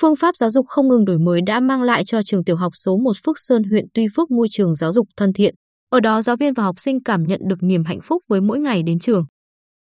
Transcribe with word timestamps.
Phương 0.00 0.16
pháp 0.16 0.36
giáo 0.36 0.50
dục 0.50 0.66
không 0.68 0.88
ngừng 0.88 1.04
đổi 1.04 1.18
mới 1.18 1.40
đã 1.46 1.60
mang 1.60 1.82
lại 1.82 2.04
cho 2.04 2.22
trường 2.22 2.44
tiểu 2.44 2.56
học 2.56 2.72
số 2.74 2.96
1 2.96 3.12
Phước 3.24 3.36
Sơn 3.38 3.62
huyện 3.64 3.84
Tuy 3.94 4.06
Phước 4.16 4.30
môi 4.30 4.48
trường 4.50 4.74
giáo 4.74 4.92
dục 4.92 5.08
thân 5.16 5.32
thiện. 5.32 5.54
Ở 5.90 6.00
đó 6.00 6.22
giáo 6.22 6.36
viên 6.36 6.54
và 6.54 6.62
học 6.62 6.74
sinh 6.78 7.02
cảm 7.02 7.22
nhận 7.22 7.40
được 7.48 7.62
niềm 7.62 7.84
hạnh 7.84 7.98
phúc 8.04 8.22
với 8.28 8.40
mỗi 8.40 8.58
ngày 8.58 8.82
đến 8.82 8.98
trường. 8.98 9.24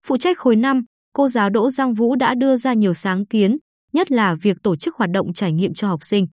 Phụ 0.08 0.18
trách 0.18 0.38
khối 0.38 0.55
5, 0.55 0.82
cô 1.14 1.27
giáo 1.27 1.50
Đỗ 1.50 1.70
Giang 1.70 1.94
Vũ 1.94 2.16
đã 2.16 2.36
đưa 2.36 2.55
ra 2.55 2.73
nhiều 2.73 2.94
sáng 2.94 3.26
kiến, 3.26 3.58
nhất 3.94 4.12
là 4.12 4.36
việc 4.41 4.58
tổ 4.64 4.76
chức 4.76 4.95
hoạt 4.95 5.09
động 5.12 5.34
trải 5.34 5.52
nghiệm 5.52 5.73
cho 5.73 5.88
học 5.88 6.04
sinh. 6.04 6.27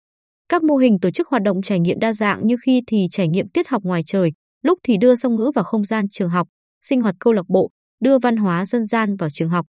Các 0.48 0.62
mô 0.62 0.76
hình 0.76 0.98
tổ 1.00 1.10
chức 1.10 1.28
hoạt 1.28 1.42
động 1.42 1.62
trải 1.62 1.80
nghiệm 1.80 1.98
đa 1.98 2.12
dạng 2.12 2.46
như 2.46 2.56
khi 2.66 2.82
thì 2.86 3.06
trải 3.10 3.28
nghiệm 3.28 3.48
tiết 3.48 3.68
học 3.68 3.82
ngoài 3.84 4.02
trời, 4.06 4.32
lúc 4.62 4.78
thì 4.82 4.96
đưa 5.00 5.14
song 5.14 5.36
ngữ 5.36 5.50
vào 5.54 5.64
không 5.64 5.84
gian 5.84 6.04
trường 6.10 6.30
học, 6.30 6.48
sinh 6.82 7.00
hoạt 7.00 7.14
câu 7.20 7.32
lạc 7.32 7.48
bộ, 7.48 7.70
đưa 8.00 8.18
văn 8.18 8.36
hóa 8.36 8.66
dân 8.66 8.84
gian 8.84 9.16
vào 9.16 9.30
trường 9.32 9.48
học. 9.48 9.66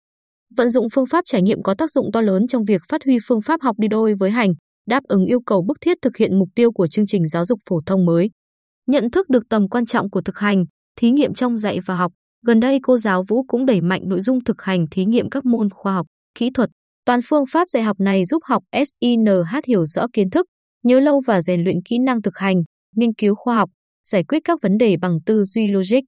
Vận 0.55 0.69
dụng 0.69 0.87
phương 0.93 1.05
pháp 1.05 1.25
trải 1.25 1.41
nghiệm 1.41 1.63
có 1.63 1.73
tác 1.73 1.91
dụng 1.91 2.11
to 2.13 2.21
lớn 2.21 2.47
trong 2.47 2.63
việc 2.63 2.81
phát 2.89 3.01
huy 3.05 3.17
phương 3.27 3.41
pháp 3.41 3.61
học 3.61 3.75
đi 3.79 3.87
đôi 3.87 4.13
với 4.13 4.31
hành, 4.31 4.53
đáp 4.87 5.03
ứng 5.03 5.25
yêu 5.25 5.39
cầu 5.45 5.63
bức 5.67 5.77
thiết 5.81 5.97
thực 6.01 6.17
hiện 6.17 6.39
mục 6.39 6.49
tiêu 6.55 6.71
của 6.71 6.87
chương 6.87 7.05
trình 7.05 7.27
giáo 7.27 7.45
dục 7.45 7.59
phổ 7.70 7.81
thông 7.85 8.05
mới. 8.05 8.29
Nhận 8.87 9.11
thức 9.11 9.29
được 9.29 9.43
tầm 9.49 9.70
quan 9.70 9.85
trọng 9.85 10.09
của 10.09 10.21
thực 10.21 10.37
hành, 10.37 10.65
thí 10.99 11.11
nghiệm 11.11 11.33
trong 11.33 11.57
dạy 11.57 11.79
và 11.85 11.95
học, 11.95 12.11
gần 12.45 12.59
đây 12.59 12.79
cô 12.83 12.97
giáo 12.97 13.23
Vũ 13.27 13.43
cũng 13.47 13.65
đẩy 13.65 13.81
mạnh 13.81 14.01
nội 14.05 14.21
dung 14.21 14.43
thực 14.43 14.61
hành 14.61 14.85
thí 14.91 15.05
nghiệm 15.05 15.29
các 15.29 15.45
môn 15.45 15.70
khoa 15.70 15.93
học, 15.93 16.05
kỹ 16.35 16.49
thuật. 16.53 16.70
Toàn 17.05 17.20
phương 17.25 17.43
pháp 17.51 17.70
dạy 17.70 17.84
học 17.84 17.99
này 17.99 18.25
giúp 18.25 18.43
học 18.45 18.63
SINH 18.73 19.65
hiểu 19.67 19.85
rõ 19.85 20.07
kiến 20.13 20.29
thức, 20.29 20.45
nhớ 20.84 20.99
lâu 20.99 21.21
và 21.27 21.41
rèn 21.41 21.63
luyện 21.63 21.77
kỹ 21.85 21.99
năng 21.99 22.21
thực 22.21 22.37
hành, 22.37 22.63
nghiên 22.95 23.13
cứu 23.13 23.35
khoa 23.35 23.55
học, 23.55 23.70
giải 24.07 24.23
quyết 24.23 24.39
các 24.43 24.59
vấn 24.61 24.77
đề 24.77 24.98
bằng 24.98 25.17
tư 25.25 25.43
duy 25.43 25.67
logic. 25.67 25.99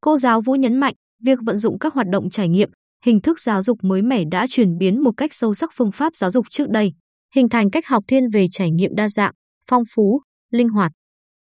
Cô 0.00 0.16
giáo 0.16 0.40
Vũ 0.40 0.54
nhấn 0.54 0.76
mạnh, 0.76 0.94
việc 1.24 1.38
vận 1.46 1.56
dụng 1.56 1.78
các 1.78 1.94
hoạt 1.94 2.06
động 2.12 2.30
trải 2.30 2.48
nghiệm, 2.48 2.70
hình 3.06 3.20
thức 3.20 3.40
giáo 3.40 3.62
dục 3.62 3.78
mới 3.82 4.02
mẻ 4.02 4.24
đã 4.30 4.46
chuyển 4.50 4.78
biến 4.78 5.02
một 5.02 5.10
cách 5.16 5.34
sâu 5.34 5.54
sắc 5.54 5.70
phương 5.74 5.92
pháp 5.92 6.16
giáo 6.16 6.30
dục 6.30 6.46
trước 6.50 6.68
đây, 6.68 6.92
hình 7.34 7.48
thành 7.48 7.70
cách 7.70 7.86
học 7.86 8.04
thiên 8.08 8.28
về 8.30 8.46
trải 8.50 8.70
nghiệm 8.70 8.94
đa 8.94 9.08
dạng, 9.08 9.32
phong 9.70 9.82
phú, 9.94 10.20
linh 10.52 10.68
hoạt. 10.68 10.92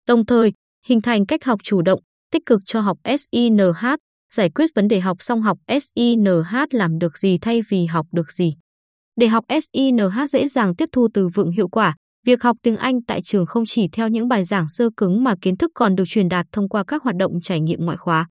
Đồng 0.08 0.26
thời, 0.26 0.52
hình 0.86 1.00
thành 1.00 1.26
cách 1.26 1.44
học 1.44 1.60
chủ 1.62 1.82
động, 1.82 2.00
tích 2.32 2.42
cực 2.46 2.60
cho 2.66 2.80
học 2.80 2.98
SINH, 3.04 3.84
giải 4.34 4.50
quyết 4.50 4.70
vấn 4.74 4.88
đề 4.88 5.00
học 5.00 5.16
xong 5.20 5.42
học 5.42 5.58
SINH 5.68 6.54
làm 6.70 6.98
được 6.98 7.18
gì 7.18 7.38
thay 7.38 7.62
vì 7.68 7.86
học 7.86 8.06
được 8.12 8.32
gì. 8.32 8.54
Để 9.16 9.28
học 9.28 9.44
SINH 9.62 10.28
dễ 10.28 10.48
dàng 10.48 10.76
tiếp 10.76 10.88
thu 10.92 11.08
từ 11.14 11.28
vựng 11.28 11.50
hiệu 11.50 11.68
quả, 11.68 11.96
việc 12.26 12.42
học 12.42 12.56
tiếng 12.62 12.76
Anh 12.76 13.02
tại 13.02 13.22
trường 13.22 13.46
không 13.46 13.64
chỉ 13.66 13.88
theo 13.92 14.08
những 14.08 14.28
bài 14.28 14.44
giảng 14.44 14.68
sơ 14.68 14.88
cứng 14.96 15.24
mà 15.24 15.34
kiến 15.40 15.56
thức 15.56 15.70
còn 15.74 15.94
được 15.94 16.04
truyền 16.06 16.28
đạt 16.28 16.46
thông 16.52 16.68
qua 16.68 16.84
các 16.86 17.02
hoạt 17.02 17.16
động 17.16 17.32
trải 17.42 17.60
nghiệm 17.60 17.84
ngoại 17.84 17.96
khóa. 17.96 18.28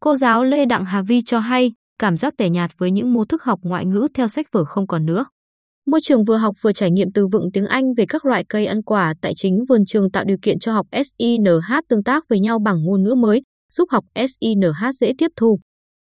Cô 0.00 0.14
giáo 0.14 0.44
Lê 0.44 0.64
Đặng 0.66 0.84
Hà 0.84 1.02
Vi 1.02 1.22
cho 1.22 1.38
hay, 1.38 1.72
cảm 2.00 2.16
giác 2.16 2.34
tẻ 2.36 2.48
nhạt 2.48 2.70
với 2.78 2.90
những 2.90 3.12
mô 3.12 3.24
thức 3.24 3.42
học 3.42 3.58
ngoại 3.62 3.86
ngữ 3.86 4.08
theo 4.14 4.28
sách 4.28 4.46
vở 4.52 4.64
không 4.64 4.86
còn 4.86 5.06
nữa. 5.06 5.24
Môi 5.86 6.00
trường 6.02 6.24
vừa 6.24 6.36
học 6.36 6.54
vừa 6.62 6.72
trải 6.72 6.90
nghiệm 6.90 7.12
từ 7.12 7.26
vựng 7.26 7.50
tiếng 7.52 7.66
Anh 7.66 7.94
về 7.96 8.06
các 8.08 8.24
loại 8.24 8.44
cây 8.48 8.66
ăn 8.66 8.82
quả 8.82 9.14
tại 9.22 9.32
chính 9.36 9.58
vườn 9.68 9.84
trường 9.86 10.10
tạo 10.10 10.24
điều 10.24 10.36
kiện 10.42 10.58
cho 10.58 10.72
học 10.72 10.86
SINH 10.92 11.72
tương 11.88 12.02
tác 12.02 12.24
với 12.28 12.40
nhau 12.40 12.58
bằng 12.58 12.84
ngôn 12.84 13.02
ngữ 13.02 13.14
mới, 13.14 13.42
giúp 13.72 13.88
học 13.90 14.04
SINH 14.14 14.94
dễ 14.94 15.12
tiếp 15.18 15.30
thu. 15.36 15.58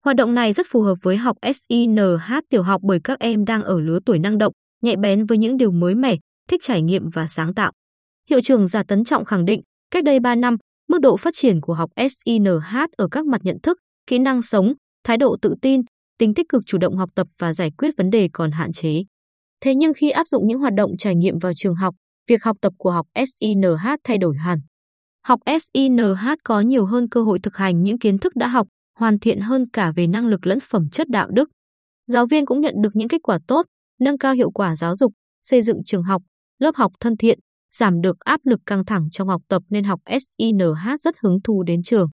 Hoạt 0.05 0.17
động 0.17 0.33
này 0.33 0.53
rất 0.53 0.67
phù 0.69 0.81
hợp 0.81 0.95
với 1.01 1.17
học 1.17 1.37
SINH 1.53 2.39
tiểu 2.49 2.63
học 2.63 2.81
bởi 2.83 2.99
các 3.03 3.19
em 3.19 3.45
đang 3.45 3.63
ở 3.63 3.79
lứa 3.79 3.99
tuổi 4.05 4.19
năng 4.19 4.37
động, 4.37 4.53
nhạy 4.83 4.95
bén 4.95 5.25
với 5.25 5.37
những 5.37 5.57
điều 5.57 5.71
mới 5.71 5.95
mẻ, 5.95 6.15
thích 6.49 6.61
trải 6.63 6.81
nghiệm 6.81 7.09
và 7.13 7.27
sáng 7.27 7.53
tạo. 7.53 7.71
Hiệu 8.29 8.41
trưởng 8.43 8.67
Giả 8.67 8.83
Tấn 8.83 9.03
Trọng 9.03 9.25
khẳng 9.25 9.45
định, 9.45 9.61
cách 9.91 10.03
đây 10.03 10.19
3 10.19 10.35
năm, 10.35 10.57
mức 10.89 11.01
độ 11.01 11.17
phát 11.17 11.33
triển 11.33 11.61
của 11.61 11.73
học 11.73 11.89
SINH 12.09 12.75
ở 12.97 13.07
các 13.11 13.25
mặt 13.25 13.41
nhận 13.43 13.57
thức, 13.63 13.77
kỹ 14.07 14.19
năng 14.19 14.41
sống, 14.41 14.73
thái 15.07 15.17
độ 15.17 15.37
tự 15.41 15.55
tin, 15.61 15.81
tính 16.19 16.33
tích 16.33 16.49
cực 16.49 16.63
chủ 16.65 16.77
động 16.77 16.97
học 16.97 17.09
tập 17.15 17.27
và 17.39 17.53
giải 17.53 17.71
quyết 17.77 17.97
vấn 17.97 18.09
đề 18.09 18.29
còn 18.33 18.51
hạn 18.51 18.71
chế. 18.71 19.03
Thế 19.61 19.75
nhưng 19.75 19.93
khi 19.93 20.09
áp 20.09 20.27
dụng 20.27 20.47
những 20.47 20.59
hoạt 20.59 20.73
động 20.73 20.91
trải 20.99 21.15
nghiệm 21.15 21.37
vào 21.37 21.51
trường 21.55 21.75
học, 21.75 21.95
việc 22.29 22.43
học 22.43 22.57
tập 22.61 22.73
của 22.77 22.91
học 22.91 23.07
SINH 23.15 23.87
thay 24.03 24.17
đổi 24.17 24.37
hẳn. 24.37 24.59
Học 25.23 25.39
SINH 25.61 26.01
có 26.43 26.61
nhiều 26.61 26.85
hơn 26.85 27.09
cơ 27.09 27.23
hội 27.23 27.39
thực 27.43 27.55
hành 27.55 27.83
những 27.83 27.99
kiến 27.99 28.17
thức 28.17 28.35
đã 28.35 28.47
học, 28.47 28.67
hoàn 28.99 29.19
thiện 29.19 29.39
hơn 29.39 29.69
cả 29.73 29.91
về 29.95 30.07
năng 30.07 30.27
lực 30.27 30.47
lẫn 30.47 30.59
phẩm 30.59 30.89
chất 30.91 31.09
đạo 31.09 31.27
đức. 31.31 31.49
Giáo 32.07 32.25
viên 32.25 32.45
cũng 32.45 32.61
nhận 32.61 32.73
được 32.81 32.95
những 32.95 33.07
kết 33.07 33.21
quả 33.23 33.39
tốt, 33.47 33.65
nâng 33.99 34.17
cao 34.17 34.33
hiệu 34.33 34.51
quả 34.51 34.75
giáo 34.75 34.95
dục, 34.95 35.13
xây 35.43 35.61
dựng 35.61 35.83
trường 35.85 36.03
học, 36.03 36.21
lớp 36.59 36.75
học 36.75 36.91
thân 36.99 37.17
thiện, 37.17 37.39
giảm 37.75 38.01
được 38.01 38.19
áp 38.19 38.39
lực 38.43 38.59
căng 38.65 38.85
thẳng 38.85 39.07
trong 39.11 39.27
học 39.27 39.41
tập 39.47 39.63
nên 39.69 39.83
học 39.83 39.99
SINH 40.07 40.99
rất 40.99 41.15
hứng 41.23 41.41
thú 41.43 41.63
đến 41.63 41.83
trường. 41.83 42.09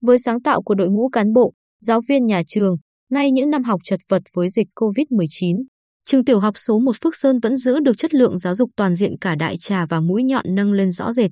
Với 0.00 0.18
sáng 0.18 0.40
tạo 0.40 0.62
của 0.62 0.74
đội 0.74 0.88
ngũ 0.88 1.08
cán 1.08 1.32
bộ, 1.32 1.52
giáo 1.80 2.00
viên 2.08 2.26
nhà 2.26 2.42
trường, 2.46 2.76
ngay 3.10 3.30
những 3.30 3.50
năm 3.50 3.64
học 3.64 3.80
chật 3.84 4.00
vật 4.08 4.22
với 4.34 4.48
dịch 4.48 4.66
COVID-19, 4.74 5.62
trường 6.06 6.24
tiểu 6.24 6.40
học 6.40 6.54
số 6.58 6.78
1 6.78 6.96
Phước 7.02 7.16
Sơn 7.16 7.38
vẫn 7.42 7.56
giữ 7.56 7.80
được 7.80 7.98
chất 7.98 8.14
lượng 8.14 8.38
giáo 8.38 8.54
dục 8.54 8.70
toàn 8.76 8.94
diện 8.94 9.18
cả 9.20 9.34
đại 9.34 9.56
trà 9.60 9.86
và 9.86 10.00
mũi 10.00 10.22
nhọn 10.22 10.44
nâng 10.48 10.72
lên 10.72 10.90
rõ 10.90 11.12
rệt. 11.12 11.30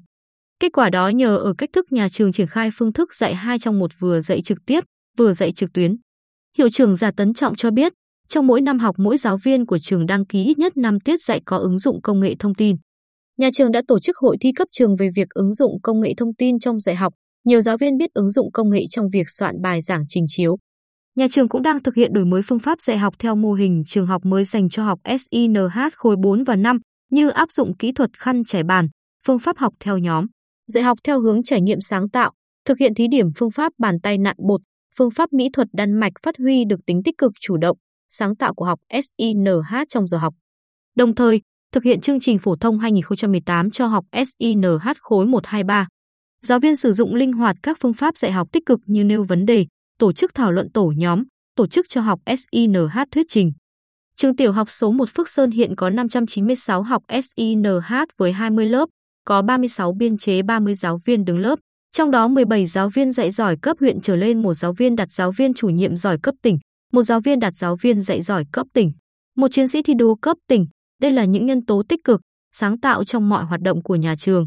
Kết 0.61 0.73
quả 0.73 0.91
đó 0.91 1.09
nhờ 1.09 1.37
ở 1.37 1.55
cách 1.59 1.71
thức 1.73 1.93
nhà 1.93 2.09
trường 2.09 2.33
triển 2.33 2.47
khai 2.47 2.71
phương 2.75 2.93
thức 2.93 3.15
dạy 3.15 3.35
hai 3.35 3.59
trong 3.59 3.79
một 3.79 3.91
vừa 3.99 4.21
dạy 4.21 4.43
trực 4.43 4.59
tiếp, 4.67 4.81
vừa 5.19 5.33
dạy 5.33 5.53
trực 5.53 5.73
tuyến. 5.73 5.97
Hiệu 6.59 6.71
trưởng 6.71 6.97
Giả 6.97 7.11
Tấn 7.17 7.35
Trọng 7.35 7.57
cho 7.57 7.71
biết, 7.71 7.93
trong 8.29 8.47
mỗi 8.47 8.61
năm 8.61 8.79
học 8.79 8.95
mỗi 8.99 9.17
giáo 9.17 9.39
viên 9.45 9.67
của 9.67 9.79
trường 9.79 10.07
đăng 10.07 10.27
ký 10.27 10.45
ít 10.45 10.59
nhất 10.59 10.77
5 10.77 11.01
tiết 11.01 11.23
dạy 11.23 11.41
có 11.45 11.59
ứng 11.59 11.79
dụng 11.79 12.03
công 12.03 12.21
nghệ 12.21 12.35
thông 12.39 12.55
tin. 12.55 12.77
Nhà 13.39 13.51
trường 13.55 13.73
đã 13.73 13.83
tổ 13.89 13.99
chức 13.99 14.17
hội 14.17 14.37
thi 14.41 14.53
cấp 14.53 14.69
trường 14.71 14.97
về 14.97 15.09
việc 15.17 15.29
ứng 15.31 15.53
dụng 15.53 15.73
công 15.83 16.01
nghệ 16.01 16.13
thông 16.17 16.35
tin 16.35 16.59
trong 16.59 16.79
dạy 16.79 16.95
học. 16.95 17.13
Nhiều 17.45 17.61
giáo 17.61 17.77
viên 17.77 17.97
biết 17.97 18.11
ứng 18.15 18.31
dụng 18.31 18.53
công 18.53 18.71
nghệ 18.71 18.83
trong 18.91 19.07
việc 19.13 19.27
soạn 19.29 19.63
bài 19.63 19.81
giảng 19.81 20.05
trình 20.09 20.25
chiếu. 20.29 20.57
Nhà 21.17 21.27
trường 21.31 21.49
cũng 21.49 21.63
đang 21.63 21.83
thực 21.83 21.95
hiện 21.95 22.13
đổi 22.13 22.25
mới 22.25 22.43
phương 22.43 22.59
pháp 22.59 22.81
dạy 22.81 22.99
học 22.99 23.15
theo 23.19 23.37
mô 23.37 23.53
hình 23.53 23.83
trường 23.87 24.07
học 24.07 24.25
mới 24.25 24.45
dành 24.45 24.69
cho 24.69 24.85
học 24.85 24.99
SINH 25.19 25.79
khối 25.95 26.17
4 26.23 26.45
và 26.45 26.57
5, 26.57 26.79
như 27.11 27.29
áp 27.29 27.51
dụng 27.53 27.77
kỹ 27.77 27.93
thuật 27.93 28.11
khăn 28.19 28.45
trải 28.45 28.63
bàn, 28.63 28.89
phương 29.27 29.39
pháp 29.39 29.59
học 29.59 29.73
theo 29.81 29.99
nhóm, 29.99 30.27
dạy 30.67 30.85
học 30.85 30.99
theo 31.05 31.21
hướng 31.21 31.43
trải 31.43 31.61
nghiệm 31.61 31.81
sáng 31.81 32.11
tạo, 32.11 32.33
thực 32.65 32.79
hiện 32.79 32.95
thí 32.95 33.09
điểm 33.09 33.27
phương 33.37 33.51
pháp 33.51 33.73
bàn 33.79 34.01
tay 34.01 34.19
nặn 34.19 34.37
bột, 34.49 34.61
phương 34.97 35.11
pháp 35.11 35.33
mỹ 35.33 35.49
thuật 35.53 35.69
đan 35.73 36.01
mạch 36.01 36.13
phát 36.23 36.35
huy 36.39 36.65
được 36.65 36.81
tính 36.87 37.03
tích 37.05 37.19
cực 37.19 37.33
chủ 37.41 37.57
động, 37.57 37.77
sáng 38.09 38.37
tạo 38.37 38.55
của 38.55 38.65
học 38.65 38.79
SINH 38.93 39.75
trong 39.89 40.07
giờ 40.07 40.19
học. 40.19 40.35
Đồng 40.97 41.15
thời, 41.15 41.41
thực 41.73 41.85
hiện 41.85 42.01
chương 42.01 42.21
trình 42.21 42.39
phổ 42.39 42.57
thông 42.57 42.79
2018 42.79 43.71
cho 43.71 43.87
học 43.87 44.05
SINH 44.13 44.67
khối 45.01 45.27
123. 45.27 45.89
Giáo 46.47 46.61
viên 46.61 46.77
sử 46.77 46.93
dụng 46.93 47.15
linh 47.15 47.33
hoạt 47.33 47.57
các 47.63 47.79
phương 47.81 47.95
pháp 47.95 48.17
dạy 48.17 48.33
học 48.33 48.49
tích 48.53 48.67
cực 48.67 48.81
như 48.87 49.05
nêu 49.05 49.25
vấn 49.25 49.47
đề, 49.47 49.67
tổ 49.99 50.13
chức 50.13 50.35
thảo 50.35 50.53
luận 50.53 50.71
tổ 50.73 50.93
nhóm, 50.97 51.23
tổ 51.57 51.67
chức 51.67 51.87
cho 51.89 52.01
học 52.01 52.21
SINH 52.27 52.99
thuyết 53.11 53.27
trình. 53.29 53.53
Trường 54.17 54.37
tiểu 54.37 54.53
học 54.53 54.71
số 54.71 54.93
1 54.93 55.09
Phước 55.09 55.29
Sơn 55.29 55.51
hiện 55.51 55.77
có 55.77 55.91
596 55.91 56.83
học 56.83 57.03
SINH 57.23 57.67
với 58.19 58.33
20 58.33 58.67
lớp, 58.67 58.89
có 59.25 59.43
36 59.43 59.93
biên 59.93 60.19
chế 60.19 60.43
30 60.43 60.75
giáo 60.75 60.99
viên 61.05 61.25
đứng 61.25 61.39
lớp, 61.39 61.59
trong 61.93 62.11
đó 62.11 62.29
17 62.29 62.67
giáo 62.67 62.89
viên 62.89 63.13
dạy 63.13 63.31
giỏi 63.31 63.57
cấp 63.63 63.77
huyện 63.81 64.01
trở 64.01 64.17
lên, 64.17 64.43
một 64.43 64.55
giáo 64.55 64.73
viên 64.73 64.97
đặt 64.97 65.11
giáo 65.11 65.33
viên 65.33 65.55
chủ 65.55 65.69
nhiệm 65.69 65.97
giỏi 65.97 66.19
cấp 66.23 66.35
tỉnh, 66.43 66.59
một 66.93 67.03
giáo 67.03 67.21
viên 67.21 67.41
đạt 67.41 67.55
giáo 67.55 67.77
viên 67.77 68.01
dạy 68.01 68.23
giỏi 68.23 68.45
cấp 68.53 68.67
tỉnh, 68.75 68.93
một 69.37 69.49
chiến 69.53 69.69
sĩ 69.69 69.83
thi 69.83 69.95
đua 69.95 70.15
cấp 70.15 70.37
tỉnh. 70.49 70.67
Đây 71.03 71.13
là 71.13 71.25
những 71.25 71.47
nhân 71.47 71.65
tố 71.65 71.83
tích 71.89 72.01
cực, 72.05 72.21
sáng 72.53 72.81
tạo 72.81 73.05
trong 73.05 73.29
mọi 73.29 73.45
hoạt 73.45 73.61
động 73.61 73.83
của 73.83 73.97
nhà 73.97 74.15
trường. 74.19 74.47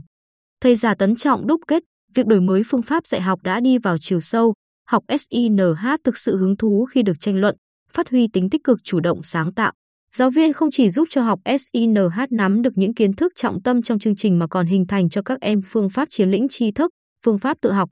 Thầy 0.62 0.76
giả 0.76 0.96
Tấn 0.96 1.16
Trọng 1.16 1.48
đúc 1.48 1.62
kết, 1.68 1.84
việc 2.16 2.26
đổi 2.26 2.42
mới 2.42 2.62
phương 2.66 2.82
pháp 2.82 3.08
dạy 3.08 3.22
học 3.22 3.40
đã 3.44 3.60
đi 3.60 3.78
vào 3.78 3.98
chiều 4.02 4.20
sâu, 4.20 4.54
học 4.88 5.04
SINH 5.20 5.60
thực 6.04 6.18
sự 6.18 6.38
hứng 6.38 6.58
thú 6.58 6.86
khi 6.92 7.04
được 7.04 7.20
tranh 7.20 7.36
luận, 7.36 7.56
phát 7.94 8.10
huy 8.10 8.28
tính 8.34 8.50
tích 8.50 8.64
cực 8.64 8.78
chủ 8.84 9.00
động 9.00 9.24
sáng 9.24 9.54
tạo. 9.54 9.72
Giáo 10.16 10.30
viên 10.30 10.54
không 10.54 10.72
chỉ 10.72 10.90
giúp 10.90 11.08
cho 11.10 11.22
học 11.22 11.40
SINH 11.60 11.98
nắm 12.30 12.62
được 12.62 12.74
những 12.76 12.94
kiến 12.94 13.14
thức 13.14 13.34
trọng 13.36 13.62
tâm 13.62 13.82
trong 13.82 14.00
chương 14.00 14.16
trình 14.16 14.40
mà 14.40 14.48
còn 14.48 14.66
hình 14.66 14.88
thành 14.88 15.10
cho 15.10 15.22
các 15.22 15.42
em 15.42 15.62
phương 15.66 15.90
pháp 15.90 16.10
chiếm 16.10 16.30
lĩnh 16.30 16.48
tri 16.50 16.72
thức, 16.72 16.92
phương 17.26 17.40
pháp 17.40 17.58
tự 17.62 17.72
học. 17.72 17.90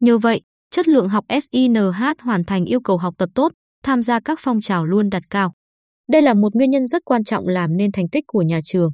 Nhờ 0.00 0.18
vậy, 0.18 0.40
chất 0.70 0.88
lượng 0.88 1.08
học 1.08 1.24
SINH 1.42 1.76
hoàn 2.22 2.44
thành 2.44 2.64
yêu 2.64 2.80
cầu 2.80 2.98
học 2.98 3.14
tập 3.18 3.28
tốt, 3.34 3.52
tham 3.82 4.02
gia 4.02 4.20
các 4.20 4.38
phong 4.42 4.60
trào 4.60 4.86
luôn 4.86 5.10
đặt 5.10 5.22
cao. 5.30 5.52
Đây 6.10 6.22
là 6.22 6.34
một 6.34 6.54
nguyên 6.54 6.70
nhân 6.70 6.86
rất 6.86 7.02
quan 7.04 7.24
trọng 7.24 7.48
làm 7.48 7.76
nên 7.76 7.92
thành 7.92 8.08
tích 8.08 8.24
của 8.26 8.42
nhà 8.42 8.60
trường. 8.64 8.90